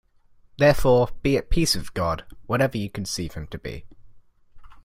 Therefore 0.57 1.09
be 1.21 1.37
at 1.37 1.51
peace 1.51 1.75
with 1.75 1.93
God, 1.93 2.25
whatever 2.47 2.75
you 2.75 2.89
conceive 2.89 3.35
Him 3.35 3.45
to 3.49 3.59
be. 3.59 3.85